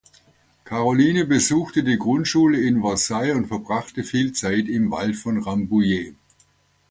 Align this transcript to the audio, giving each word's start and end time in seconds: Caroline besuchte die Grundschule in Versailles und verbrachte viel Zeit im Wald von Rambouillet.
Caroline 0.65 1.25
besuchte 1.25 1.83
die 1.83 1.99
Grundschule 1.99 2.59
in 2.59 2.81
Versailles 2.81 3.35
und 3.35 3.45
verbrachte 3.45 4.03
viel 4.03 4.31
Zeit 4.33 4.67
im 4.67 4.89
Wald 4.89 5.15
von 5.15 5.37
Rambouillet. 5.43 6.15